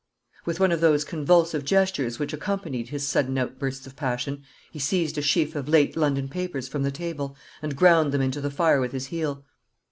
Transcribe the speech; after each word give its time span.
With 0.45 0.59
one 0.59 0.71
of 0.71 0.81
those 0.81 1.03
convulsive 1.05 1.63
gestures 1.63 2.17
which 2.17 2.33
accompanied 2.33 2.89
his 2.89 3.07
sudden 3.07 3.37
outbursts 3.37 3.85
of 3.85 3.95
passion 3.95 4.41
he 4.71 4.79
seized 4.79 5.15
a 5.19 5.21
sheaf 5.21 5.55
of 5.55 5.69
late 5.69 5.95
London 5.95 6.27
papers 6.27 6.67
from 6.67 6.81
the 6.81 6.89
table, 6.89 7.35
and 7.61 7.75
ground 7.75 8.11
them 8.11 8.19
into 8.21 8.41
the 8.41 8.49
fire 8.49 8.81
with 8.81 8.93
his 8.93 9.05
heel. 9.13 9.45